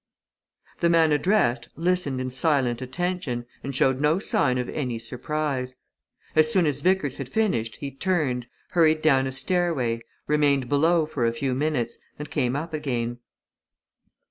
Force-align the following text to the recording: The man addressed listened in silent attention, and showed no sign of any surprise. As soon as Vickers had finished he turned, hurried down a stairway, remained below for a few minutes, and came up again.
The 0.79 0.89
man 0.89 1.11
addressed 1.11 1.69
listened 1.75 2.19
in 2.19 2.31
silent 2.31 2.81
attention, 2.81 3.45
and 3.63 3.75
showed 3.75 4.01
no 4.01 4.17
sign 4.17 4.57
of 4.57 4.67
any 4.67 4.97
surprise. 4.97 5.75
As 6.35 6.51
soon 6.51 6.65
as 6.65 6.81
Vickers 6.81 7.17
had 7.17 7.29
finished 7.29 7.75
he 7.75 7.91
turned, 7.91 8.47
hurried 8.69 9.03
down 9.03 9.27
a 9.27 9.31
stairway, 9.31 10.01
remained 10.25 10.67
below 10.67 11.05
for 11.05 11.27
a 11.27 11.33
few 11.33 11.53
minutes, 11.53 11.99
and 12.17 12.31
came 12.31 12.55
up 12.55 12.73
again. 12.73 13.19